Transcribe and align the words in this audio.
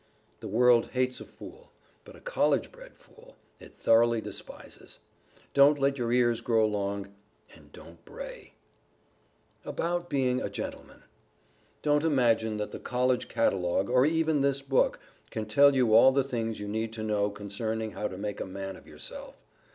The 0.39 0.47
World 0.47 0.87
hates 0.93 1.19
a 1.19 1.25
fool; 1.25 1.71
but 2.05 2.15
a 2.15 2.19
College 2.21 2.71
bred 2.71 2.97
fool, 2.97 3.35
it 3.59 3.77
thoroughly 3.77 4.19
despises. 4.19 4.97
Don't 5.53 5.77
let 5.77 5.99
your 5.99 6.11
ears 6.11 6.41
grow 6.41 6.65
long, 6.65 7.13
and 7.53 7.71
don't 7.71 8.03
bray. 8.03 8.53
[Sidenote: 9.63 9.69
ABOUT 9.77 10.09
BEING 10.09 10.41
A 10.41 10.49
GENTLEMAN] 10.49 11.03
Don't 11.83 12.03
imagine 12.03 12.57
that 12.57 12.71
the 12.71 12.79
College 12.79 13.27
Catalogue, 13.27 13.91
or 13.91 14.03
even 14.07 14.41
this 14.41 14.63
book, 14.63 14.99
can 15.29 15.45
tell 15.45 15.75
you 15.75 15.93
all 15.93 16.11
the 16.11 16.23
things 16.23 16.59
you 16.59 16.67
need 16.67 16.91
to 16.93 17.03
know 17.03 17.29
concerning 17.29 17.91
how 17.91 18.07
to 18.07 18.17
make 18.17 18.41
a 18.41 18.45
man 18.47 18.75
of 18.75 18.87
yourself. 18.87 19.45